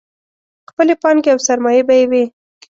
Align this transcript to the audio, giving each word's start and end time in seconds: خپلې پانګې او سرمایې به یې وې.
خپلې 0.69 0.93
پانګې 1.01 1.29
او 1.33 1.39
سرمایې 1.47 1.81
به 1.87 1.93
یې 1.99 2.05
وې. 2.11 2.23